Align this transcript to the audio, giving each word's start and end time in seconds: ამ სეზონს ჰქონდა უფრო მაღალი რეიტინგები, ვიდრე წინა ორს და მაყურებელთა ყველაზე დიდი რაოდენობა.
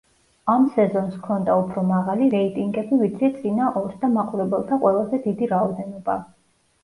ამ 0.51 0.63
სეზონს 0.77 1.17
ჰქონდა 1.17 1.57
უფრო 1.63 1.81
მაღალი 1.89 2.29
რეიტინგები, 2.35 2.97
ვიდრე 3.03 3.29
წინა 3.35 3.67
ორს 3.81 4.01
და 4.05 4.09
მაყურებელთა 4.15 4.79
ყველაზე 4.85 5.21
დიდი 5.27 5.51
რაოდენობა. 5.53 6.17